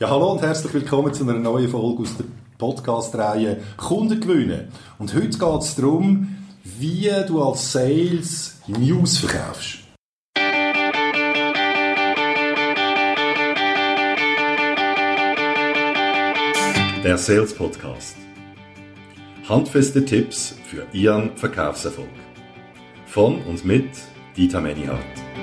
[0.00, 2.24] Ja, hallo und herzlich willkommen zu einer neuen Folge aus der
[2.58, 4.66] Podcast-Reihe Kunden gewinnen.
[4.98, 9.78] Und heute geht es darum, wie du als Sales News verkaufst.
[17.04, 18.16] Der Sales Podcast.
[19.48, 22.08] Handfeste Tipps für Ihren Verkaufserfolg.
[23.06, 23.90] Von und mit
[24.36, 25.33] Dieter Menihardt.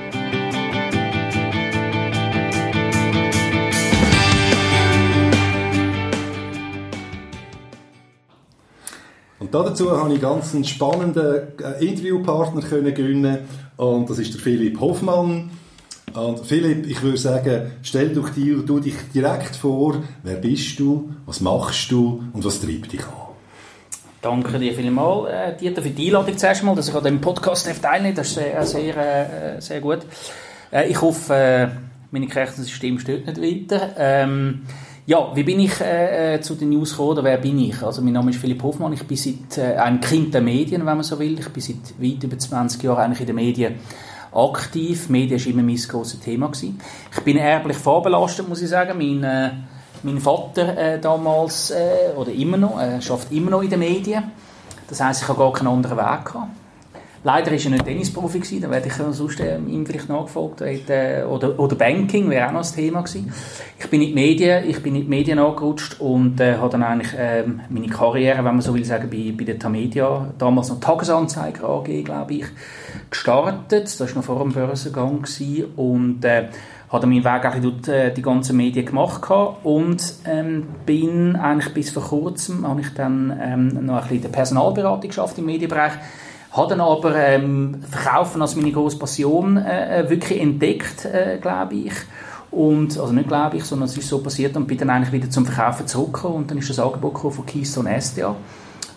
[9.52, 13.40] Dazu habe ich ganz einen spannenden äh, Interviewpartner gewinnen
[13.78, 15.52] und das ist der Philipp Hoffmann.
[16.14, 21.12] Und Philipp, ich würde sagen, stell doch dir, du dich direkt vor, wer bist du,
[21.26, 23.32] was machst du und was treibt dich an?
[24.22, 27.68] Danke dir vielmals, äh, Dieter, für die Einladung zuerst mal, dass ich an dem Podcast
[27.82, 28.14] teilnehme.
[28.14, 28.98] Das ist sehr, sehr,
[29.58, 30.00] äh, sehr gut.
[30.72, 31.68] Äh, ich hoffe, äh,
[32.12, 33.96] meine Kirchensystem steht nicht weiter.
[33.98, 34.62] Ähm,
[35.12, 37.84] ja, wie bin ich äh, äh, zu den News gekommen oder wer bin ich?
[37.84, 40.96] Also mein Name ist Philipp Hoffmann, ich bin seit äh, ein Kind der Medien, wenn
[40.96, 41.38] man so will.
[41.38, 43.76] Ich bin seit weit über 20 Jahren eigentlich in den Medien
[44.32, 45.10] aktiv.
[45.10, 46.48] Medien war immer mein grosses Thema.
[46.48, 46.80] Gewesen.
[47.14, 48.98] Ich bin erblich vorbelastet, muss ich sagen.
[48.98, 49.52] Mein, äh,
[50.04, 54.32] mein Vater äh, damals, äh, oder immer noch, schafft immer noch in den Medien.
[54.88, 56.52] Das heisst, ich habe gar keinen anderen Weg gehabt.
[57.24, 60.62] Leider war er nicht Tennisprofi, gewesen, dann werde ich sonst äh, ihm vielleicht nachgefragt.
[60.62, 63.32] Äh, oder, oder Banking wäre auch noch das Thema gewesen.
[63.92, 66.82] Ich bin in die Medien, ich bin in die Medien angerutscht und äh, habe dann
[66.82, 70.80] eigentlich äh, meine Karriere, wenn man so will sagen, bei, bei der Tamedia, damals noch
[70.80, 72.46] Tagesanzeiger AG, glaube ich,
[73.10, 73.84] gestartet.
[74.00, 75.74] Das war noch vor dem Börsengang gewesen.
[75.76, 76.48] und äh,
[76.90, 79.30] habe meinen Weg eigentlich durch die, äh, die ganzen Medien gemacht
[79.64, 84.32] und ähm, bin eigentlich bis vor kurzem habe ich dann ähm, noch ein bisschen in
[84.32, 85.96] Personalberatung geschafft im Medienbereich
[86.52, 91.76] habe dann aber ähm, Verkaufen als meine grosse Passion äh, äh, wirklich entdeckt, äh, glaube
[91.76, 91.94] ich.
[92.52, 95.30] Und, also nicht glaube ich, sondern es ist so passiert und bin dann eigentlich wieder
[95.30, 98.36] zum Verkaufen zurückgekommen und dann ist das Angebot von Keystone SDA.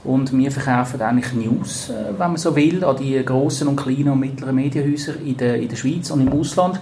[0.02, 4.10] Und wir verkaufen eigentlich News, äh, wenn man so will, an die grossen und kleinen
[4.10, 6.80] und mittleren Medienhäuser in der, in der Schweiz und im Ausland.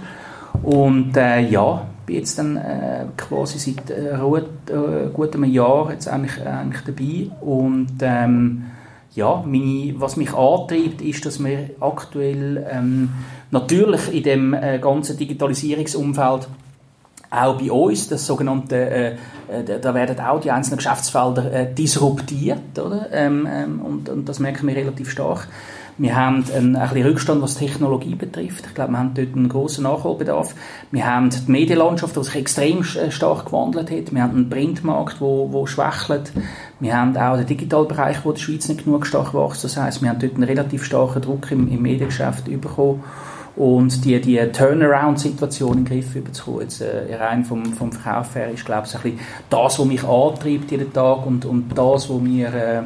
[0.62, 5.90] Und äh, ja, bin jetzt dann äh, quasi seit äh, gut, äh, gut einem Jahr
[5.92, 8.64] jetzt eigentlich, äh, eigentlich dabei und ähm,
[9.14, 13.10] ja, meine, was mich antreibt, ist, dass wir aktuell ähm,
[13.50, 16.48] natürlich in dem äh, ganzen Digitalisierungsumfeld
[17.32, 19.12] auch bei uns, das sogenannte, äh,
[19.48, 23.08] äh, da werden auch die einzelnen Geschäftsfelder äh, disruptiert, oder?
[23.10, 25.48] Ähm, ähm, und, und das merken wir relativ stark.
[25.98, 28.64] Wir haben einen, ein bisschen Rückstand, was Technologie betrifft.
[28.66, 30.54] Ich glaube, wir haben dort einen grossen Nachholbedarf.
[30.90, 34.12] Wir haben die Medienlandschaft, die sich extrem äh, stark gewandelt hat.
[34.12, 36.32] Wir haben einen Printmarkt, der wo, wo schwächelt.
[36.80, 39.64] Wir haben auch den Digitalbereich, wo der Schweiz nicht genug stark wächst.
[39.64, 43.02] Das heißt, wir haben dort einen relativ starken Druck im, im Mediengeschäft bekommen
[43.56, 48.50] und die, die Turnaround-Situation in den Griff überzukommen, jetzt äh, rein vom, vom Verkauf her,
[48.50, 49.18] ist glaube ich ein
[49.50, 52.82] das, was mich antreibt jeden Tag und, und das, was mir äh,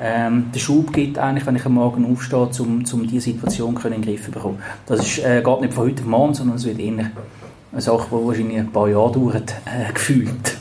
[0.00, 3.96] ähm, den Schub gibt, eigentlich, wenn ich am Morgen aufstehe, um, um diese Situation können
[3.96, 4.58] in den Griff zu bekommen.
[4.86, 7.10] Das ist, äh, geht nicht von heute auf morgen, sondern es wird eher
[7.72, 10.59] eine Sache, die wahrscheinlich ein paar Jahre dauert, äh, gefühlt.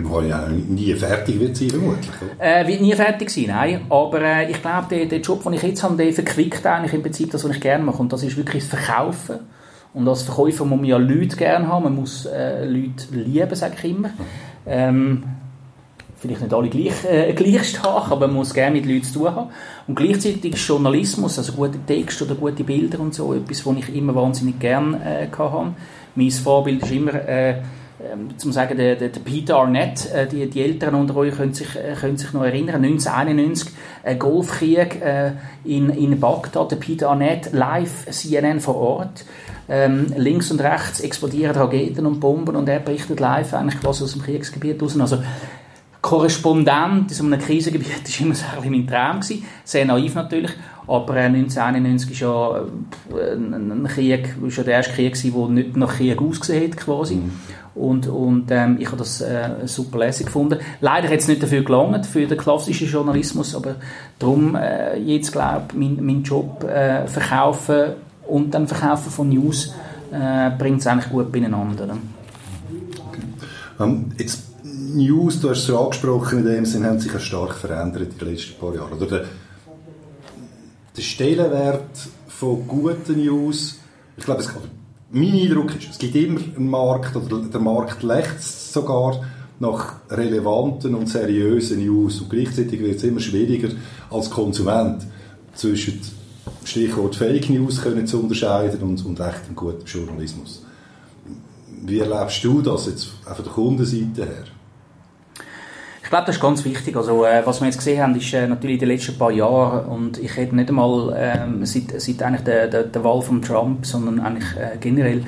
[0.00, 2.10] Weil ja nie fertig wird sein, vermutlich.
[2.38, 3.80] Äh, wird nie fertig sein, nein.
[3.88, 7.02] Aber äh, ich glaube, der, der Job, den ich jetzt habe, der verquickt eigentlich im
[7.02, 7.98] Prinzip das, was ich gerne mache.
[7.98, 9.40] Und das ist wirklich das Verkaufen.
[9.94, 13.74] Und als Verkäufer muss man ja Leute gerne haben, man muss äh, Leute lieben, sage
[13.78, 14.10] ich immer.
[14.66, 15.24] Ähm,
[16.16, 19.34] vielleicht nicht alle gleich, äh, gleich stark, aber man muss gerne mit Leuten zu tun
[19.34, 19.50] haben.
[19.86, 23.94] Und gleichzeitig ist Journalismus, also gute Texte oder gute Bilder und so, etwas, was ich
[23.94, 25.72] immer wahnsinnig gerne äh, hatte.
[26.14, 27.56] Mein Vorbild ist immer, äh,
[28.00, 31.52] ähm, zum sagen, der, der, der Peter Arnett, äh, die, die Älteren unter euch können
[31.52, 33.72] sich, äh, können sich noch erinnern, 1991,
[34.04, 35.32] ein Golfkrieg äh,
[35.64, 39.24] in, in Bagdad, der Peter Arnett live CNN vor Ort.
[39.70, 44.12] Ähm, links und rechts explodieren Raketen und Bomben und er berichtet live eigentlich quasi aus
[44.12, 44.98] dem Kriegsgebiet raus.
[44.98, 45.18] Also
[46.00, 47.88] Korrespondent in einem Krisengebiet
[48.20, 49.20] war immer so ein mein Traum.
[49.20, 49.44] Gewesen.
[49.64, 50.52] Sehr naiv natürlich.
[50.86, 56.70] Aber 1991 war ja ein Krieg, ja der erste Krieg, der nicht nach Krieg ausgesehen
[56.70, 57.16] hat, quasi.
[57.16, 57.32] Mhm.
[57.78, 60.58] Und, und ähm, ich habe das äh, super lässig gefunden.
[60.80, 63.76] Leider hat es nicht dafür gelangt, für den klassischen Journalismus, aber
[64.18, 67.92] darum äh, jetzt, glaube ich, mein, mein Job äh, verkaufen
[68.26, 69.72] und dann verkaufen von News
[70.10, 71.84] äh, bringt es eigentlich gut beieinander.
[71.84, 73.22] Okay.
[73.78, 74.28] Um, ähm,
[74.94, 78.28] News, du hast es angesprochen, in dem Sinne haben sich ja stark verändert in den
[78.28, 78.92] letzten paar Jahren.
[78.94, 79.24] Oder der,
[80.96, 81.90] der Stellenwert
[82.26, 83.78] von guten News,
[84.16, 84.50] ich glaube, es,
[85.10, 89.20] mein Eindruck ist, es gibt immer einen Markt, oder der Markt lechzt sogar
[89.60, 92.20] nach relevanten und seriösen News.
[92.20, 93.70] Und gleichzeitig wird es immer schwieriger,
[94.10, 95.06] als Konsument
[95.54, 96.00] zwischen
[96.64, 100.62] Stichwort Fake News können zu unterscheiden und, und echtem guten Journalismus
[101.88, 104.44] wie erlebst du das jetzt von der Kundenseite her?
[106.08, 106.96] Ich glaube, das ist ganz wichtig.
[106.96, 109.84] Also, äh, was wir jetzt gesehen haben, ist äh, natürlich in den letzten paar Jahren,
[109.88, 113.84] und ich rede nicht einmal ähm, seit, seit eigentlich der, der, der Wahl von Trump,
[113.84, 115.22] sondern eigentlich äh, generell,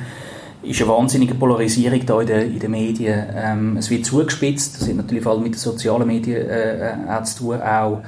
[0.63, 3.25] ist eine wahnsinnige Polarisierung da in den, in den Medien.
[3.37, 7.23] Ähm, es wird zugespitzt, das hat natürlich vor allem mit den sozialen Medien äh, äh
[7.25, 8.01] zu tun, auch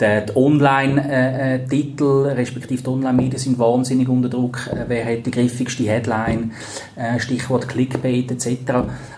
[0.00, 4.68] die Online-Titel, respektive die Online-Medien sind wahnsinnig unter Druck.
[4.72, 6.52] Äh, wer hat die griffigste Headline?
[6.96, 8.48] Äh, Stichwort Clickbait etc.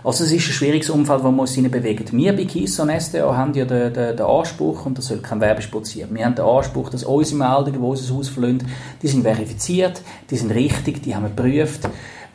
[0.03, 2.07] Also es ist ein schwieriges Umfeld, wo wir uns bewegen.
[2.13, 5.41] Wir bei KISS und SDA haben ja den, den, den Anspruch, und das soll kein
[5.41, 8.31] Werbespot sein, wir haben den Anspruch, dass unsere Meldungen, die unser Haus
[9.03, 11.89] die sind verifiziert, die sind richtig, die haben wir geprüft.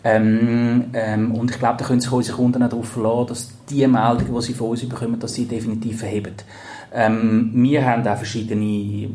[0.03, 3.87] Ähm, ähm, und ich glaube, da können sich unsere Kunden auch darauf verlassen, dass die
[3.87, 6.35] Meldungen, die sie von uns bekommen, dass sie definitiv verheben.
[6.95, 9.09] Ähm, wir haben auch verschiedene äh,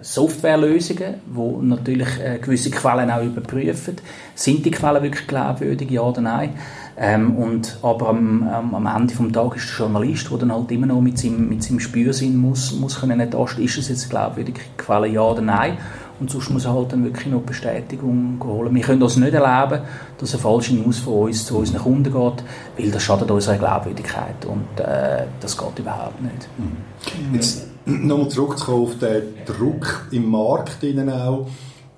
[0.00, 3.96] Softwarelösungen, die natürlich äh, gewisse Quellen auch überprüfen.
[4.34, 6.54] Sind die Quellen wirklich glaubwürdig, ja oder nein?
[6.98, 10.86] Ähm, und, aber am, am, Ende des Tages ist der Journalist, der dann halt immer
[10.86, 14.60] noch mit seinem, mit seinem Spürsinn muss, muss können ertasten, ist es jetzt eine glaubwürdige
[14.78, 15.76] Quelle, ja oder nein?
[16.18, 18.74] Und sonst muss er halt dann wirklich noch Bestätigung holen.
[18.74, 19.82] Wir können das nicht erleben,
[20.16, 22.44] dass eine falsche News von uns zu unseren Kunden geht,
[22.78, 26.48] weil das schadet unserer Glaubwürdigkeit und äh, das geht überhaupt nicht.
[26.56, 27.34] Mhm.
[27.34, 31.46] Jetzt nochmal zurückzukommen auf den Druck im Markt auch.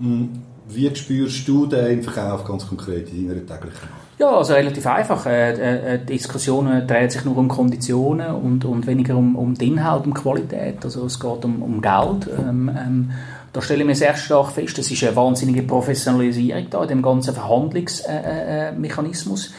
[0.00, 0.30] Hm,
[0.68, 4.07] wie spürst du den im Verkauf ganz konkret in deiner täglichen Arbeit?
[4.18, 5.26] Ja, also relativ einfach.
[5.26, 9.74] Äh, äh, äh, Diskussionen drehen sich nur um Konditionen und, und weniger um, um den
[9.74, 10.84] Inhalt, um Qualität.
[10.84, 12.28] Also es geht um, um Geld.
[12.36, 13.12] Ähm, ähm,
[13.52, 17.00] da stelle ich mir sehr stark fest, es ist eine wahnsinnige Professionalisierung da in dem
[17.00, 19.46] ganzen Verhandlungsmechanismus.
[19.46, 19.50] Äh,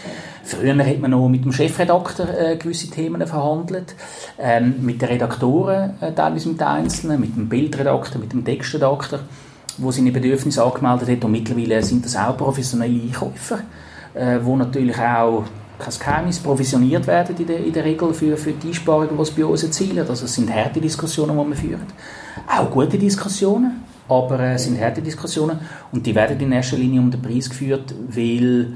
[0.44, 3.96] Früher hat man noch mit dem Chefredakteur gewisse Themen verhandelt,
[4.38, 9.22] ähm, mit den Redaktoren teilweise mit den Einzelnen, mit dem Bildredakteur, mit dem Textredakteur,
[9.78, 13.62] wo seine Bedürfnisse angemeldet hat und mittlerweile sind das auch professionelle Einkäufer,
[14.14, 15.44] äh, wo natürlich auch
[15.78, 19.32] kein Geheimnis provisioniert werden in der, in der Regel für, für die Einsparungen, die es
[19.32, 20.08] bei uns erzielen.
[20.08, 21.88] Also es sind harte Diskussionen, die wir führen.
[22.48, 25.60] Auch gute Diskussionen, aber es äh, sind harte Diskussionen
[25.92, 28.74] und die werden in erster Linie um den Preis geführt, weil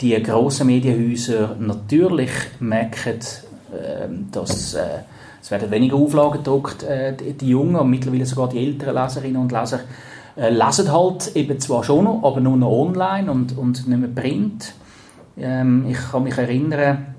[0.00, 2.30] die grossen Medienhäuser natürlich
[2.60, 3.18] merken,
[3.72, 5.00] äh, dass äh,
[5.42, 6.82] es werden weniger Auflagen gedruckt.
[6.82, 9.80] Äh, die Jungen und mittlerweile sogar die älteren Leserinnen und Leser
[10.36, 14.08] äh, lesen halt eben zwar schon noch, aber nur noch online und, und nicht mehr
[14.08, 14.74] print.
[15.38, 17.14] Ähm, ich kann mich erinnern,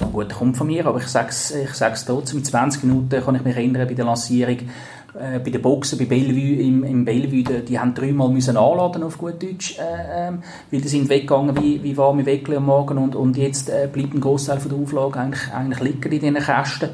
[0.00, 3.22] ein guter Kumpel von mir, aber ich sage es ich sag's trotzdem, in 20 Minuten
[3.22, 4.58] kann ich mich erinnern bei der Lancierung,
[5.14, 9.04] äh, bei den Boxen, bei Bellevue, im, im Bellevue, die, die haben dreimal müssen anladen
[9.04, 12.98] auf gut Deutsch, äh, ähm, weil die sind weggegangen wie, wie warme Weckle am Morgen
[12.98, 16.46] und, und jetzt äh, bleibt ein Großteil von der Auflage eigentlich, eigentlich liegen in diesen
[16.46, 16.90] Kästen.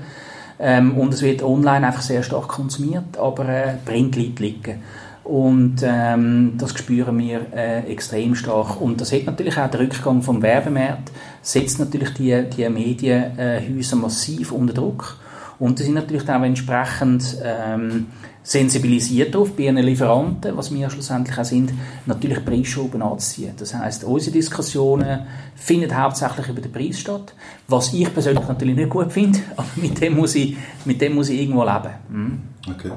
[0.60, 4.82] Ähm, und es wird online einfach sehr stark konsumiert, aber äh, Print bleibt liegen.
[5.24, 8.80] Und ähm, das spüren wir äh, extrem stark.
[8.80, 14.52] Und das hat natürlich auch der Rückgang vom Werbemarkt, setzt natürlich die, die Medienhäuser massiv
[14.52, 15.16] unter Druck.
[15.58, 18.06] Und die sind natürlich auch entsprechend ähm,
[18.42, 21.72] sensibilisiert darauf, bei ihren Lieferanten, was wir schlussendlich auch sind,
[22.06, 23.52] natürlich Preisschrauben anzuziehen.
[23.58, 25.20] Das heißt, unsere Diskussionen
[25.54, 27.34] finden hauptsächlich über den Preis statt,
[27.68, 31.28] was ich persönlich natürlich nicht gut finde, aber mit dem muss ich, mit dem muss
[31.28, 31.94] ich irgendwo leben.
[32.08, 32.38] Mhm.
[32.68, 32.92] Okay.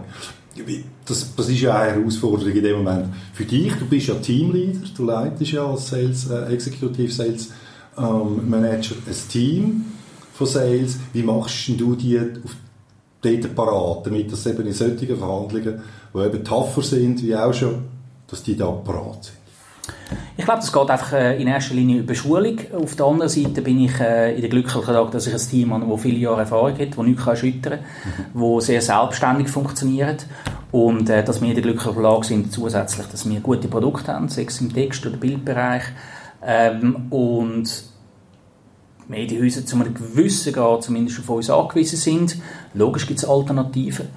[1.05, 3.73] Das, das ist ja eine Herausforderung in dem Moment für dich.
[3.73, 7.49] Du bist ja Teamleader, du leitest ja als Sales, äh, Executive Sales
[7.97, 9.85] ähm, Manager ein Team
[10.33, 10.99] von Sales.
[11.11, 12.55] Wie machst du die auf
[13.23, 15.81] dort parat, damit das eben in solchen Verhandlungen,
[16.13, 17.85] die eben tougher sind, wie auch schon,
[18.27, 19.37] dass die da parat sind?
[20.37, 22.57] Ich glaube, das geht einfach äh, in erster Linie über Schulung.
[22.73, 25.73] Auf der anderen Seite bin ich äh, in der glücklichen Lage, dass ich ein Team
[25.73, 27.79] habe, das viele Jahre Erfahrung hat, das nichts erschüttern
[28.33, 30.25] kann, das sehr selbstständig funktioniert
[30.71, 34.29] und äh, dass wir in der glücklichen Lage sind zusätzlich, dass wir gute Produkte haben,
[34.29, 35.83] sei es im Text- oder Bildbereich
[36.45, 37.92] ähm, und
[39.07, 42.37] Medienhäuser zu einem gewissen Grad zumindest auf uns angewiesen sind.
[42.73, 44.07] Logisch gibt es Alternativen.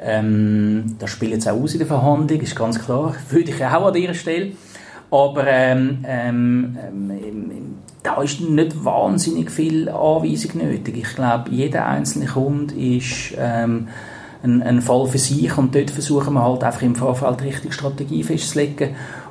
[0.00, 3.14] Ähm, das spielt jetzt auch aus in der Verhandlung, ist ganz klar.
[3.30, 4.52] Würde ich auch an dieser Stelle.
[5.10, 10.96] Aber ähm, ähm, ähm, da ist nicht wahnsinnig viel Anweisung nötig.
[10.96, 13.88] Ich glaube, jeder einzelne Kunde ist ähm,
[14.42, 18.22] ein, ein, Fall für sich und dort versuchen wir halt einfach im Vorfeld richtig Strategie
[18.22, 18.90] festzulegen.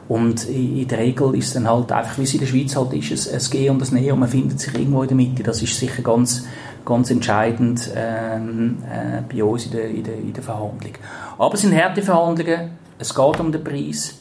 [0.10, 2.94] Und in der Regel ist es dann halt einfach, wie es in der Schweiz halt
[2.94, 5.44] ist, ein, ein Gehen und ein Nehmen und man findet sich irgendwo in der Mitte.
[5.44, 6.46] Das ist sicher ganz,
[6.86, 10.94] ganz entscheidend ähm, äh, bei uns in der, in, der, in der Verhandlung.
[11.38, 14.20] Aber es sind harte Verhandlungen, es geht um den Preis,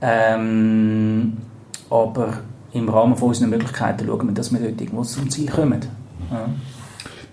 [0.00, 1.36] ähm,
[1.88, 2.38] aber
[2.72, 5.80] im Rahmen von unseren Möglichkeiten schauen wir, dass wir dort irgendwo zum Ziel kommen.
[6.30, 6.48] Ja.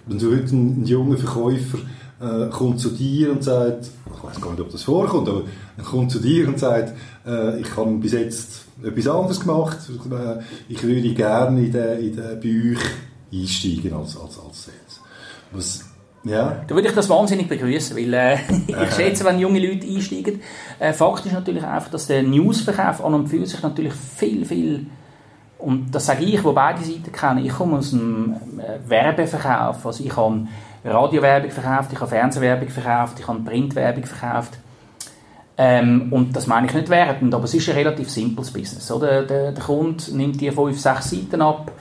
[0.06, 1.80] Wenn du heute ein, ein junger Verkäufer
[2.22, 5.44] äh, kommt zu dir und sagt, ich weiß gar nicht, ob das vorkommt, aber
[5.78, 6.94] er kommt zu dir und sagt,
[7.26, 12.16] äh, ich habe bis jetzt etwas anderes gemacht, äh, ich würde gerne in den, in
[12.16, 15.02] den, bei euch einsteigen als, als, als Sales.
[15.52, 15.86] Was,
[16.24, 16.64] ja.
[16.68, 20.42] Da würde ich das wahnsinnig begrüßen, weil äh, ich schätze, wenn junge Leute einsteigen.
[20.80, 24.88] Äh, Fakt ist natürlich einfach, dass der Newsverkauf an und für sich natürlich viel, viel
[25.58, 27.44] und das sage ich, wo beide Seiten kennen.
[27.44, 29.86] Ich komme aus dem äh, Werbeverkauf.
[29.86, 30.48] Also ich habe
[30.94, 34.58] Radiowerbung verkauft, ich habe Fernsehwerbung verkauft, ich habe Printwerbung verkauft.
[35.60, 38.92] Ähm, und das meine ich nicht wertend, aber es ist ein relativ simples Business.
[38.92, 39.24] Oder?
[39.24, 41.72] Der, der Kunde nimmt die fünf, sechs Seiten ab,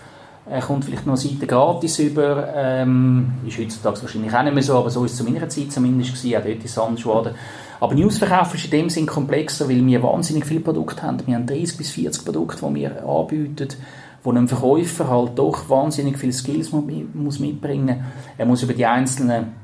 [0.49, 4.63] er kommt vielleicht noch eine Seite gratis über, ähm, ist heutzutage wahrscheinlich auch nicht mehr
[4.63, 7.35] so, aber so ist es zu meiner Zeit zumindest gewesen, auch dort ist anders geworden.
[7.81, 11.19] Aber Newsverkauf ist in dem Sinn komplexer, weil wir wahnsinnig viele Produkte haben.
[11.27, 13.69] Wir haben 30 bis 40 Produkte, die wir anbieten,
[14.27, 18.05] wo ein Verkäufer halt doch wahnsinnig viele Skills muss mitbringen
[18.37, 19.55] Er muss über die einzelnen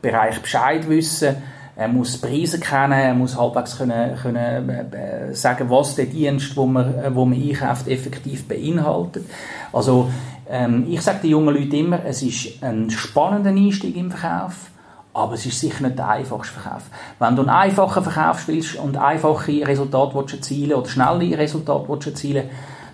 [0.00, 1.36] Bereiche Bescheid wissen.
[1.76, 6.66] Er muss Preise kennen, er muss halbwegs können, können äh, sagen, was der Dienst, wo
[6.66, 9.24] man, äh, wo man einkauft, effektiv beinhaltet.
[9.72, 10.10] Also
[10.50, 14.70] ähm, ich sage den jungen Leuten immer, es ist ein spannender Einstieg im Verkauf
[15.14, 16.84] aber es ist sicher nicht der einfachste Verkauf.
[17.18, 22.06] Wenn du einen einfachen Verkauf willst und einfache Resultate willst erzielen oder schnelle Resultate willst
[22.06, 22.48] erzielen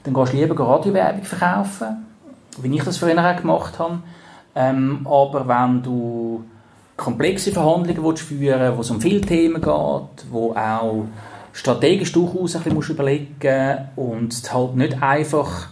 [0.09, 2.07] dann gehst du lieber Radiowerbung verkaufen,
[2.63, 3.99] wie ich das früher auch gemacht habe.
[4.55, 6.45] Ähm, aber wenn du
[6.97, 11.05] komplexe Verhandlungen willst führen wo es um viele Themen geht, wo auch
[11.53, 15.69] strategisch durchaus ein bisschen überlegen und halt nicht einfach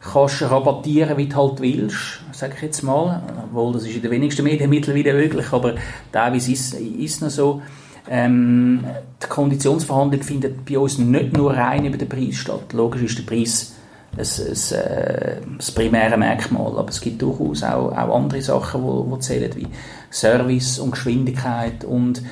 [0.00, 3.22] kannst rabattieren, wie du halt willst, sage ich jetzt mal.
[3.44, 5.74] Obwohl, das ist in den wenigsten Medien mittlerweile möglich, aber
[6.10, 7.62] teilweise ist es noch so.
[8.08, 8.84] Ähm,
[9.22, 12.72] die Konditionsverhandlung findet bei uns nicht nur rein über den Preis statt.
[12.72, 13.73] Logisch ist der Preis
[14.16, 19.18] ein, ein, äh, das primäre Merkmal, aber es gibt durchaus auch, auch andere Sachen, die
[19.20, 19.66] zählen, wie
[20.10, 22.22] Service und Geschwindigkeit und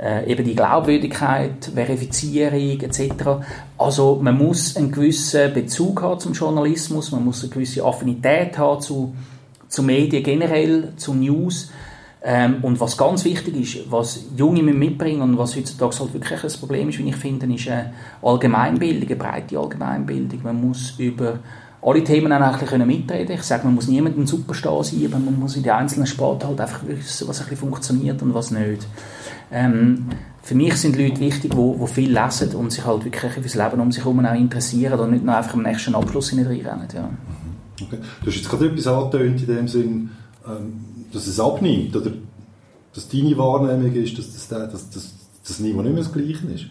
[0.00, 3.10] äh, eben die Glaubwürdigkeit, Verifizierung etc.
[3.76, 8.80] Also man muss einen gewissen Bezug haben zum Journalismus, man muss eine gewisse Affinität haben
[8.80, 9.14] zu,
[9.68, 11.70] zu Medien generell, zu News.
[12.22, 16.60] Ähm, und was ganz wichtig ist, was Junge mitbringen und was heutzutage halt wirklich ein
[16.60, 20.42] Problem ist, wie ich finde, ist eine Allgemeinbildung, eine breite Allgemeinbildung.
[20.42, 21.38] Man muss über
[21.80, 25.38] alle Themen auch ein bisschen mitreden Ich sage, man muss niemandem Superstar sein, aber man
[25.38, 28.86] muss in den einzelnen Sporten halt einfach wissen, was ein bisschen funktioniert und was nicht.
[29.52, 30.08] Ähm,
[30.42, 33.80] für mich sind Leute wichtig, die, die viel lesen und sich halt wirklich fürs Leben
[33.80, 36.88] um sich herum auch interessieren und nicht nur einfach am nächsten Abschluss reinrennen.
[36.92, 37.02] Ja.
[37.02, 37.84] Mhm.
[37.86, 37.98] Okay.
[38.20, 40.10] Du hast jetzt gerade etwas angetönt in dem Sinn,
[40.46, 42.10] ähm, dass es abnimmt, oder
[42.94, 45.14] dass deine Wahrnehmung ist, dass das, dass, dass
[45.46, 46.66] das Niveau nicht mehr das Gleiche ist?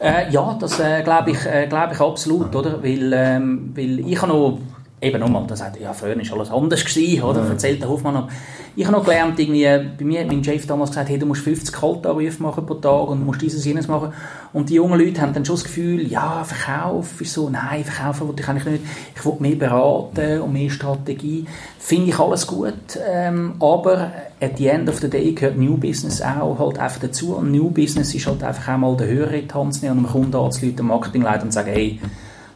[0.00, 2.82] Äh, ja, das äh, glaube ich, äh, glaub ich absolut, oder?
[2.82, 4.58] Weil, ähm, weil ich habe noch
[5.00, 7.44] eben nochmal, da sagt ja, früher war alles anders gewesen, oder?
[7.44, 7.50] Ja.
[7.50, 8.28] Erzählt der Hofmann noch.
[8.78, 9.64] Ich habe noch gelernt, irgendwie,
[9.98, 13.08] bei mir hat mein Chef damals gesagt, hey, du musst 50 Kaltanrufe machen pro Tag
[13.08, 14.12] und musst dieses, jenes machen.
[14.52, 18.28] Und die jungen Leute haben dann schon das Gefühl, ja, Verkauf ist so, nein, verkaufen
[18.28, 18.84] wollte ich eigentlich nicht.
[19.16, 21.44] Ich will mehr beraten und mehr Strategie.
[21.80, 26.22] Finde ich alles gut, ähm, aber at the end of the day gehört New Business
[26.22, 27.34] auch halt einfach dazu.
[27.34, 30.36] Und New Business ist halt einfach auch mal der höhere Tanz nehmen und einem Kunden
[30.36, 32.00] anzuleiten, dem Marketingleiter und sagen, hey,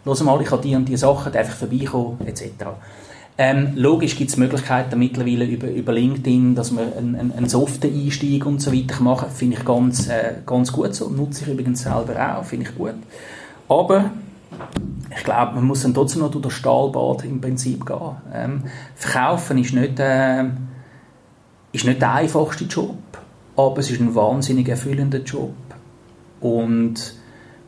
[0.05, 2.45] los mal, ich habe die und die Sachen, einfach vorbeikommen, etc.
[3.39, 8.45] Ähm, logisch gibt es Möglichkeiten mittlerweile über, über LinkedIn, dass man einen, einen, soften Einstieg
[8.45, 12.39] und so weiter machen finde ich ganz, äh, ganz gut so, nutze ich übrigens selber
[12.39, 12.95] auch, finde ich gut.
[13.69, 14.11] Aber
[15.17, 18.17] ich glaube, man muss dann trotzdem noch durch das Stahlbad im Prinzip gehen.
[18.35, 20.45] Ähm, verkaufen ist nicht, äh,
[21.73, 22.97] ist nicht der einfachste Job,
[23.57, 25.55] aber es ist ein wahnsinnig erfüllender Job.
[26.41, 27.15] Und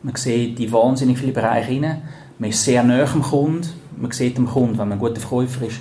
[0.04, 2.02] man sieht die wahnsinnig viele Bereiche rein.
[2.38, 3.66] Man ist sehr nah am Kunden.
[3.96, 5.80] Man sieht dem Kunden, wenn man ein guter Verkäufer ist,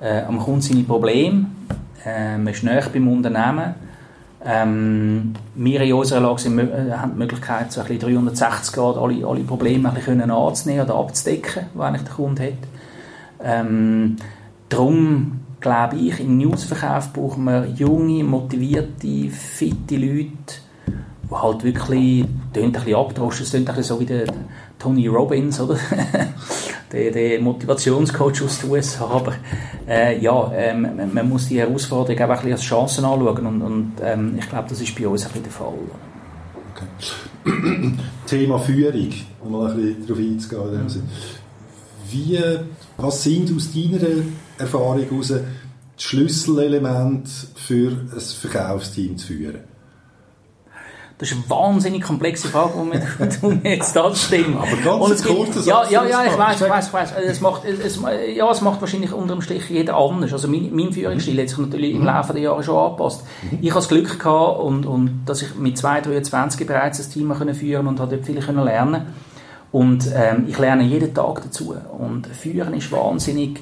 [0.00, 1.46] am Kunden seine Probleme.
[2.04, 3.74] Man ist nah beim Unternehmen.
[4.44, 9.24] Ähm, wir in unserer Lage sind, haben die Möglichkeit, so ein bisschen 360 Grad alle,
[9.24, 12.52] alle Probleme ein bisschen anzunehmen oder abzudecken, die eigentlich der Kunde hat.
[13.44, 14.16] Ähm,
[14.68, 20.60] darum glaube ich, im Newsverkauf brauchen wir junge, motivierte, fitte Leute,
[21.40, 24.26] halt wirklich, klingt ein bisschen abdroschen, es klingt ein bisschen so wie der
[24.78, 25.78] Tony Robbins, oder?
[26.92, 29.34] der, der Motivationscoach aus den USA, aber
[29.88, 33.92] äh, ja, ähm, man muss die Herausforderung auch ein bisschen als Chancen anschauen und, und
[34.02, 35.74] ähm, ich glaube, das ist bei uns ein bisschen der Fall.
[36.74, 37.92] Okay.
[38.26, 39.12] Thema Führung,
[39.42, 40.84] um mal ein bisschen darauf einzugehen.
[40.84, 41.02] Mhm.
[42.10, 42.40] Wie,
[42.98, 44.22] was sind aus deiner
[44.58, 49.71] Erfahrung heraus die Schlüsselelemente für ein Verkaufsteam zu führen?
[51.22, 54.56] Das ist eine wahnsinnig komplexe Frage, die mir, jetzt stimmt.
[54.56, 57.12] Aber ganz kurz, ja, ja, ja, ich weiß, ich weiß, ich weiß.
[57.28, 58.00] Es macht, es,
[58.34, 60.32] ja, es macht wahrscheinlich unter dem Strich jeder anders.
[60.32, 63.22] Also mein, mein Führungsstil hat sich natürlich im Laufe der Jahre schon angepasst.
[63.42, 63.58] Mhm.
[63.60, 67.32] Ich habe das Glück gehabt und, und dass ich mit 2, 23 bereits das Team
[67.32, 69.06] können führen und habe dort viel können lernen.
[69.70, 71.76] Und ähm, ich lerne jeden Tag dazu.
[71.98, 73.60] Und Führen ist wahnsinnig,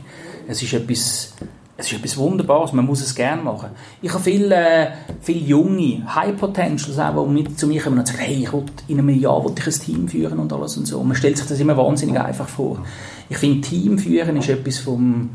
[0.48, 1.34] es ist etwas
[1.80, 3.70] es ist etwas Wunderbares, man muss es gerne machen.
[4.02, 4.86] Ich habe viele, äh,
[5.20, 8.64] viele junge High Potentials, auch, die mit zu mir kommen und sagen, hey, ich will,
[8.88, 11.00] in einem Jahr will ich ein Team führen und alles und so.
[11.00, 12.84] Und man stellt sich das immer wahnsinnig einfach vor.
[13.28, 15.30] Ich finde, Team führen ist etwas vom,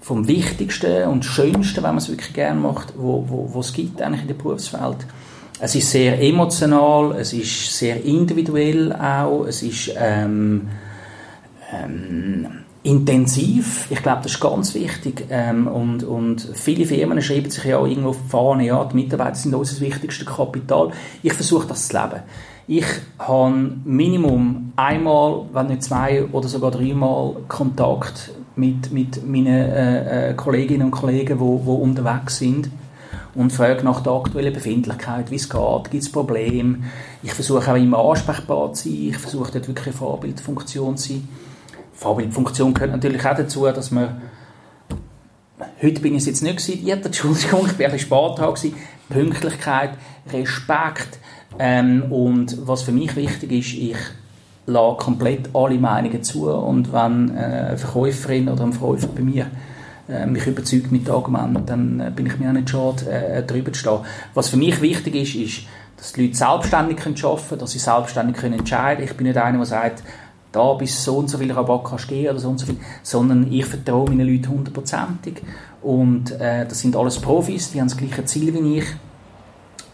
[0.00, 4.00] vom Wichtigsten und Schönsten, wenn man es wirklich gerne macht, wo, wo, wo es gibt
[4.00, 5.06] eigentlich in der Berufswelt.
[5.60, 10.68] Es ist sehr emotional, es ist sehr individuell auch, es ist ähm,
[11.72, 13.86] ähm, intensiv.
[13.90, 15.26] Ich glaube, das ist ganz wichtig.
[15.30, 19.54] Ähm, und, und viele Firmen schreiben sich ja auch irgendwo Fahne, ja, die Mitarbeiter sind
[19.54, 20.90] unser wichtigstes Kapital.
[21.22, 22.22] Ich versuche das zu leben.
[22.66, 22.86] Ich
[23.18, 30.34] habe Minimum einmal, wenn nicht zwei oder sogar dreimal Kontakt mit, mit meinen äh, äh,
[30.34, 32.70] Kolleginnen und Kollegen, die unterwegs sind
[33.34, 36.78] und frage nach der aktuellen Befindlichkeit, wie es geht, gibt es Probleme.
[37.22, 41.28] Ich versuche auch immer ansprechbar zu sein, ich versuche dort wirklich eine Vorbildfunktion zu sein.
[41.94, 44.22] Vorbildfunktion gehört natürlich auch dazu, dass man
[45.80, 48.80] Heute bin ich es jetzt nicht gewesen, Entschuldigung, ich war ein bisschen spät.
[49.08, 49.90] Pünktlichkeit,
[50.32, 51.18] Respekt
[51.58, 53.96] ähm, und was für mich wichtig ist, ich
[54.66, 59.46] lasse komplett alle Meinungen zu und wenn eine Verkäuferin oder ein Verkäufer bei mir
[60.08, 63.72] äh, mich überzeugt mit Argumenten, dann äh, bin ich mir auch nicht schade, äh, drüber
[63.72, 63.98] zu stehen.
[64.32, 68.42] Was für mich wichtig ist, ist, dass die Leute selbstständig arbeiten können, dass sie selbstständig
[68.42, 69.10] entscheiden können.
[69.10, 70.02] Ich bin nicht einer, der sagt,
[70.54, 73.52] da bis so und so viel Rabatt kannst geben oder so und so viel, sondern
[73.52, 75.42] ich vertraue meinen Leuten hundertprozentig
[75.82, 78.86] und äh, das sind alles Profis, die haben das gleiche Ziel wie ich.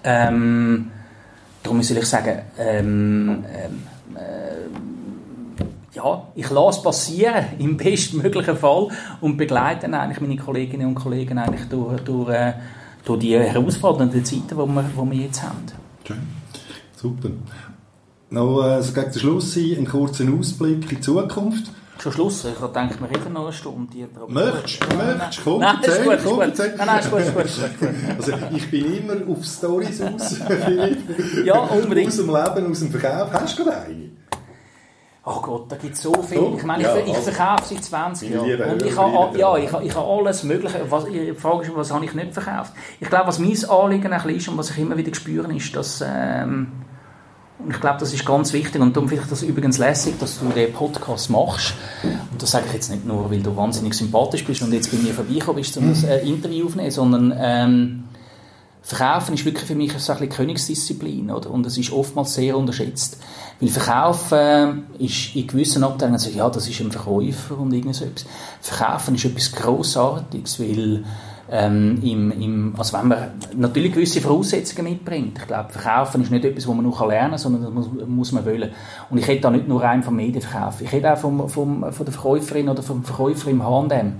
[0.05, 0.91] Ähm,
[1.63, 8.89] darum soll ich sagen, ähm, ähm, äh, ja, ich lasse es passieren, im bestmöglichen Fall
[9.21, 12.53] und begleite eigentlich meine Kolleginnen und Kollegen eigentlich durch, durch, äh,
[13.05, 15.65] durch die herausfordernden Zeiten, die wir, die wir jetzt haben.
[16.07, 16.41] Schön.
[16.97, 17.31] Super.
[18.31, 21.73] Noch äh, so gegen den Schluss sein, einen kurzen Ausblick in die Zukunft.
[22.01, 22.45] Schon Schluss?
[22.45, 24.09] Ich denke, wir reden noch eine Stunde.
[24.29, 24.97] Möchtest du?
[24.97, 26.75] Möchtest Komm, nein, erzähl, ist gut, komm, erzähl.
[26.79, 27.89] Nein, nein, ist gut, ist gut, ist gut.
[28.17, 30.41] Also, ich bin immer auf Stories aus.
[31.45, 32.09] Ja, unbedingt.
[32.09, 33.33] Aus dem Leben, aus dem Verkauf.
[33.33, 34.11] Hast du gerade eine?
[35.25, 36.55] Oh Gott, da gibt es so viel.
[36.57, 38.71] Ich meine, ja, ich, ich verkaufe seit 20 Jahren.
[38.71, 40.81] Und ich habe, ja, ich, ich habe alles Mögliche.
[40.89, 42.73] Was, die Frage ist, was habe ich nicht verkauft?
[43.01, 46.03] Ich glaube, was mein Anliegen ein ist und was ich immer wieder spüre, ist, dass...
[46.07, 46.69] Ähm,
[47.65, 50.39] und ich glaube, das ist ganz wichtig und darum finde ich das übrigens lässig, dass
[50.39, 51.75] du den Podcast machst.
[52.03, 54.99] Und das sage ich jetzt nicht nur, weil du wahnsinnig sympathisch bist und jetzt bei
[54.99, 58.05] mir vorbeigekommen bist, um das äh, Interview aufzunehmen, sondern ähm,
[58.83, 61.51] Verkaufen ist wirklich für mich so ein bisschen Königsdisziplin, oder?
[61.51, 63.19] Und es ist oftmals sehr unterschätzt.
[63.61, 68.03] Weil Verkaufen ist in gewissen Abteilungen so, ja, das ist ein Verkäufer und irgend.
[68.61, 71.05] Verkaufen ist etwas Grossartiges, weil
[71.51, 73.19] ähm, im, im, also wenn man
[73.57, 75.39] natürlich gewisse Voraussetzungen mitbringt.
[75.39, 78.33] Ich glaube, Verkaufen ist nicht etwas, was man nur lernen kann, sondern das muss, muss
[78.33, 78.71] man wollen.
[79.11, 80.81] Und ich rede da nicht nur rein vom Medienverkauf.
[80.81, 84.13] Ich rede auch vom, vom, von der Verkäuferin oder vom Verkäufer im H&M.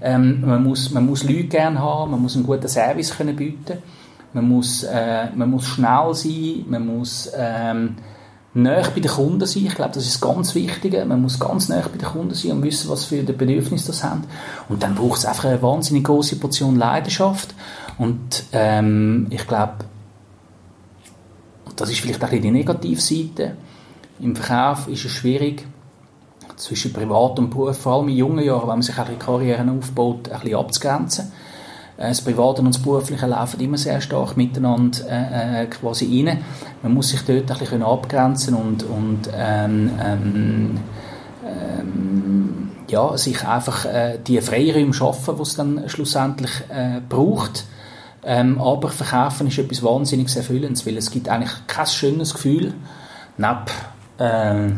[0.00, 3.78] Ähm, man, muss, man muss Leute gerne haben, man muss einen guten Service können bieten
[4.32, 7.96] man muss, äh, man muss schnell sein, man muss ähm,
[8.54, 9.66] näher bei den Kunden sein.
[9.66, 10.92] Ich glaube, das ist ganz wichtig.
[11.06, 14.24] Man muss ganz näher bei den Kunden sein und wissen, was für Bedürfnisse das haben.
[14.68, 17.54] Und dann braucht es einfach eine wahnsinnig große Portion Leidenschaft.
[17.98, 19.84] Und ähm, ich glaube,
[21.76, 23.56] das ist vielleicht auch die Negativseite.
[24.20, 25.66] Im Verkauf ist es schwierig,
[26.56, 30.28] zwischen Privat und Beruf, vor allem in jungen Jahren, wenn man sich eine Karriere aufbaut,
[30.28, 31.32] ein bisschen abzugrenzen.
[31.96, 36.38] Äh, das Private und das Berufliche laufen immer sehr stark miteinander äh, äh, quasi rein.
[36.82, 40.78] Man muss sich dort ein bisschen abgrenzen und, und ähm, ähm,
[41.44, 47.64] ähm, ja, sich einfach äh, die Freiräume schaffen, die es dann schlussendlich äh, braucht.
[48.24, 52.74] Ähm, aber Verkaufen ist etwas wahnsinnig Erfüllendes, weil es gibt eigentlich kein schönes Gefühl,
[53.36, 53.64] neben
[54.18, 54.70] äh,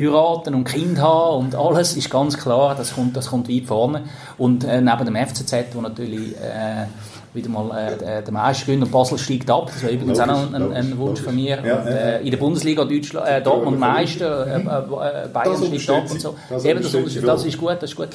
[0.00, 4.04] heiraten und Kind haben und alles ist ganz klar, das kommt, das kommt weit vorne.
[4.38, 6.86] Und äh, neben dem FCZ, wo natürlich äh,
[7.32, 10.50] wieder mal äh, der Meister gewinnt und Basel steigt ab, das war übrigens logisch, auch
[10.50, 11.62] noch ein, ein Wunsch von mir.
[11.64, 16.10] Ja, und, äh, in der Bundesliga Deutschland, äh, Dortmund Meister, äh, äh, Bayern steigt ab
[16.10, 16.34] und so.
[16.48, 18.08] Das, Eben, das, das, ist gut, das ist gut.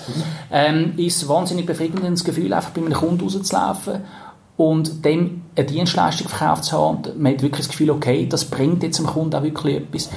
[0.52, 4.02] Ähm, ist wahnsinnig befriedigendes Gefühl, einfach bei einem Kunden rauszulaufen
[4.58, 7.00] und dem eine Dienstleistung verkauft zu haben.
[7.18, 10.10] Man hat wirklich das Gefühl, okay, das bringt jetzt dem Kunden auch wirklich etwas.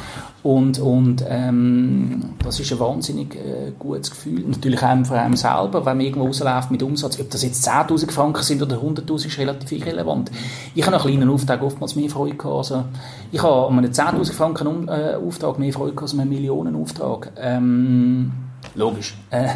[0.44, 4.44] Und, und ähm, das ist ein wahnsinnig äh, gutes Gefühl.
[4.46, 7.18] Natürlich auch für einen selber, wenn man irgendwo rausläuft mit Umsatz.
[7.18, 10.30] Ob das jetzt 10'000 Franken sind oder 100'000, ist relativ irrelevant.
[10.74, 12.56] Ich habe nach kleinen Aufträgen oftmals mehr Freude gehabt.
[12.56, 12.84] Also,
[13.32, 17.32] ich habe an einem 10'000 Franken äh, Auftrag mehr Freude gehabt als an einem Millionenauftrag.
[17.36, 18.32] Ähm,
[18.76, 19.16] logisch.
[19.30, 19.48] Äh,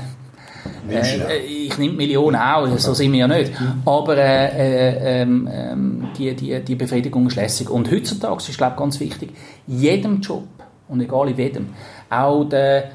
[0.91, 3.53] äh, ich nehme Millionen auch, so sind wir ja nicht.
[3.85, 7.71] Aber äh, äh, ähm, ähm, die, die, die Befriedigung ist lässig.
[7.71, 9.31] Und heutzutage ist, glaube ich, ganz wichtig,
[9.67, 10.45] jedem Job,
[10.89, 11.67] und egal in jedem,
[12.11, 12.91] auch der,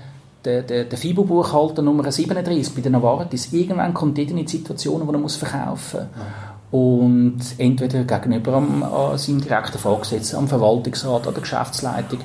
[0.45, 5.05] der, der, der FIBO-Buchhalter Nummer 37 bei den Novartis, irgendwann kommt jeder in die Situation,
[5.05, 6.47] wo er muss verkaufen muss.
[6.69, 12.19] Und entweder gegenüber am, an seinem direkten Vorgesetzten, am Verwaltungsrat, an der Geschäftsleitung,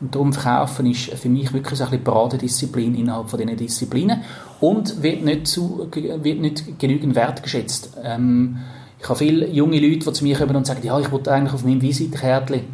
[0.00, 4.22] und darum Verkaufen ist für mich wirklich so ein Paradedisziplin innerhalb von diesen Disziplinen
[4.60, 7.98] und wird nicht, zu, wird nicht genügend wertgeschätzt.
[8.02, 8.58] Ähm,
[8.98, 11.54] ich habe viele junge Leute, die zu mir kommen und sagen, ja, ich wollte eigentlich
[11.54, 12.64] auf meinem Visitenkärtchen,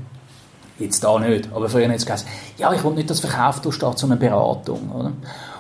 [0.79, 2.27] jetzt da nicht, aber früher hat es gesagt,
[2.59, 4.91] ja, ich wollte nicht, dass verkauft du statt so einer Beratung.
[4.93, 5.13] Oder?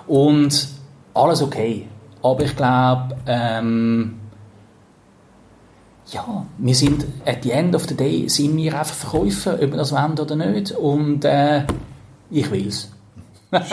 [0.06, 0.68] Und
[1.14, 1.86] alles okay.
[2.22, 4.14] Aber ich glaube, ähm,
[6.08, 9.78] ja, wir sind, at the end of the day, sind wir einfach Verkäufer, ob wir
[9.78, 10.72] das wollen oder nicht.
[10.72, 11.64] Und äh,
[12.30, 12.90] ich will es.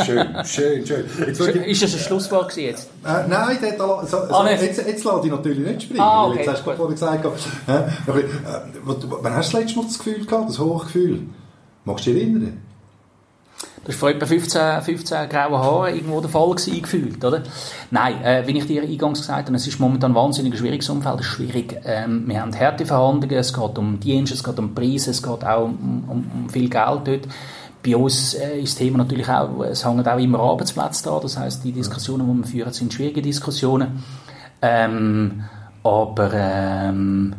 [0.06, 1.06] schön, schön, schön.
[1.28, 2.90] Jetzt ist das ein Schlusswort jetzt?
[3.04, 6.02] Äh, nein, dort, so, so, ah, jetzt, jetzt lasse ich natürlich nicht sprechen.
[6.02, 7.30] Ah, okay, jetzt hast du gesagt, äh,
[8.84, 11.22] wann hast du das letzte Mal das Gefühl gehabt, das Hochgefühl?
[11.86, 12.62] Magst du dich erinnern?
[13.86, 17.44] Das war vor etwa 15, 15 grauen Haaren irgendwo der Fall gewesen, gefühlt, oder?
[17.92, 21.20] Nein, äh, wie ich dir eingangs gesagt habe, es ist momentan ein wahnsinnig schwieriges Umfeld,
[21.20, 21.82] es ist schwierig.
[21.84, 25.44] Ähm, wir haben harte Verhandlungen, es geht um Dienste, es geht um Preise, es geht
[25.44, 27.28] auch um, um, um viel Geld dort.
[27.86, 31.38] Bei uns äh, ist das Thema natürlich auch, es hängt auch immer Arbeitsplätze da, das
[31.38, 34.02] heißt, die Diskussionen, die wir führen, sind schwierige Diskussionen.
[34.62, 35.44] Ähm,
[35.84, 37.36] aber ähm,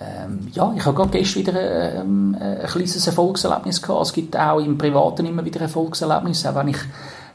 [0.00, 4.02] ähm, ja, ich habe gerade gestern wieder ähm, ein kleines Erfolgserlebnis gehabt.
[4.02, 6.78] Es gibt auch im Privaten immer wieder Erfolgserlebnisse, auch wenn ich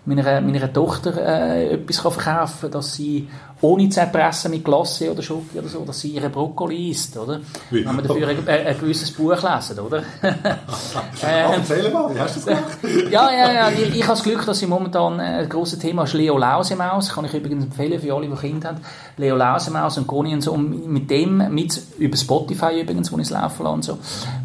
[0.06, 3.28] meiner, meiner Tochter äh, etwas kann verkaufen kann, dass sie
[3.62, 7.42] ohne zu erpressen mit Glasse oder Schoki oder so, dass sie ihre Brokkoli isst, oder?
[7.70, 7.86] Wie?
[7.86, 9.98] Wenn wir dafür ein, ein, gewisses Buch lesen, oder?
[10.24, 12.78] ähm, erzähl mal, wie hast du das gemacht?
[13.12, 16.04] ja, ja, ja, ich, ich habe das Glück, dass ich momentan äh, ein grosses Thema
[16.04, 18.78] ist Leo Lausemaus, kann ich übrigens empfehlen für alle, die Kinder haben,
[19.18, 23.24] Leo Lausemaus und Conny und so, und mit dem, mit, über Spotify übrigens, wo ich
[23.24, 23.98] es laufen lasse und so,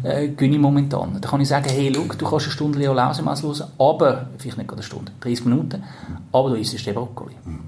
[0.03, 1.19] äh, gönne ich momentan.
[1.21, 4.57] Da kann ich sagen, hey, look, du kannst eine Stunde Leo Lausemaus hören, aber, vielleicht
[4.57, 5.83] nicht gerade eine Stunde, 30 Minuten,
[6.31, 7.35] aber du isst den Brokkoli.
[7.45, 7.59] Mhm.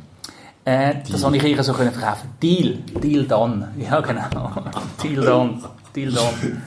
[0.66, 2.30] Äh, das habe ich ihr so können verkaufen.
[2.42, 3.70] Deal, Deal done.
[3.80, 4.28] Ja, genau.
[5.02, 5.60] Deal done.
[5.96, 6.62] Deal done.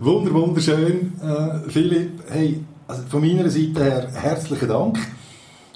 [0.00, 2.22] Wunder, wunderschön, äh, Philipp.
[2.28, 4.98] Hey, also von meiner Seite her herzlichen Dank,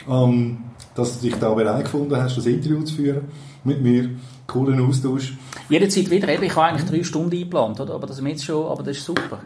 [0.09, 0.59] ähm,
[0.95, 3.23] dass du dich da bereit gefunden hast, das Interview zu führen
[3.65, 4.11] mit mir.
[4.47, 5.33] Coolen Austausch.
[5.69, 6.29] Jederzeit wieder.
[6.29, 7.95] Eben, ich habe eigentlich drei Stunden eingeplant, oder?
[7.95, 9.41] aber das ist jetzt schon, aber das ist super.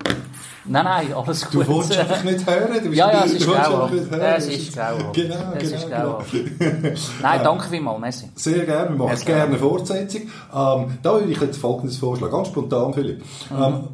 [0.69, 1.67] Nein, nein, alles gut.
[1.67, 2.85] Du wolltest einfach nicht hören.
[2.85, 3.95] Du ja, ja, es ist grauhaft.
[3.95, 5.15] Es ist grauhaft.
[5.15, 5.77] Genau, es genau.
[5.77, 6.33] Ist grauhaft.
[6.33, 6.97] genau.
[7.23, 8.31] nein, danke vielmals, Messi.
[8.35, 9.25] Sehr gerne, wir machen Merci.
[9.27, 10.23] gerne eine Fortsetzung.
[10.23, 13.23] Ähm, da würde ich jetzt folgendes vorschlagen, ganz spontan, Philipp.
[13.51, 13.63] Mhm.
[13.63, 13.89] Ähm,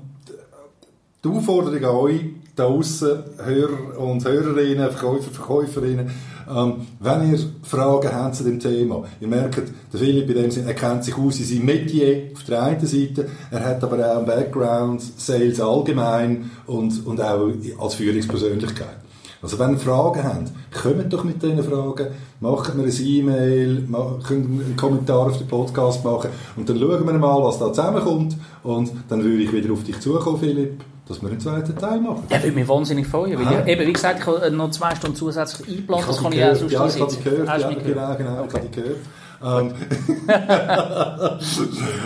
[1.25, 2.21] die Aufforderung an euch,
[2.57, 6.11] da draussen, Hörer und Hörerinnen, Verkäufer, Verkäuferinnen,
[6.49, 10.69] ähm, wenn ihr Fragen habt zu dem Thema, ihr merkt, der Philipp in dem Sinne,
[10.69, 14.19] er kennt sich aus in seinem Metier auf der einen Seite, er hat aber auch
[14.19, 18.99] einen Background, Sales allgemein und, und auch als Führungspersönlichkeit.
[19.43, 20.53] Also wenn ihr Fragen habt,
[20.83, 22.07] kommt doch mit diesen Fragen,
[22.39, 23.89] macht mir ein E-Mail,
[24.27, 28.37] könnt einen Kommentar auf den Podcast machen und dann schauen wir mal, was da zusammenkommt
[28.63, 32.25] und dann würde ich wieder auf dich zukommen, Philipp dass wir einen zweiten Teil machen.
[32.31, 33.39] Ja, würde mich wahnsinnig freuen.
[33.45, 36.45] Weil ich, eben, wie gesagt, ich habe noch zwei Stunden zusätzlich eingeplant, das kann ich
[36.45, 38.47] auch sonst Ja, ich habe die gehört, ja, genau, genau, okay.
[38.49, 38.99] ich habe gehört.
[39.45, 39.73] Ähm,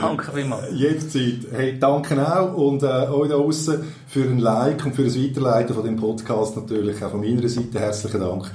[0.00, 0.72] danke vielmals.
[0.72, 1.46] Jederzeit.
[1.52, 5.74] Hey, danke auch und äh, euch da draußen für ein Like und für das Weiterleiten
[5.74, 8.50] von dem Podcast natürlich auch von meiner Seite herzlichen Dank.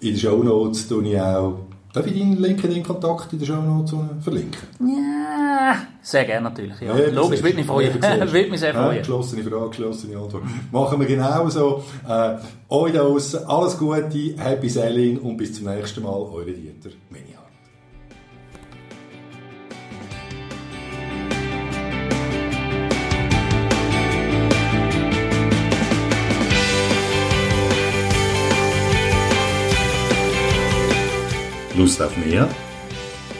[0.00, 1.58] In den Show Notes tue ich auch
[1.92, 4.62] Darf ich deinen LinkedIn-Kontakt in der Show Notes verlinken?
[4.80, 6.80] Ja, sehr gerne natürlich.
[6.80, 6.96] Ja.
[6.96, 7.94] Ja, Logisch, würde mich freuen.
[8.02, 8.92] würde mich sehr freuen.
[8.92, 10.44] Ja, geschlossene Frage, geschlossene Antwort.
[10.70, 11.84] Machen wir genau so.
[12.08, 12.36] Äh,
[12.70, 16.12] euch da draussen alles Gute, Happy Selling und bis zum nächsten Mal.
[16.12, 17.41] Eure Dieter Menia.
[31.82, 32.48] Lust auf mehr?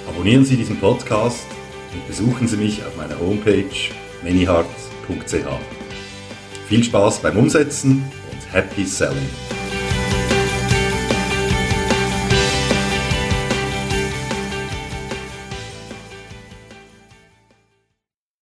[0.09, 1.46] Abonnieren Sie diesen Podcast
[1.94, 3.70] und besuchen Sie mich auf meiner Homepage
[4.24, 5.46] manyheart.ch.
[6.68, 8.02] Viel Spaß beim Umsetzen
[8.33, 9.52] und Happy Selling!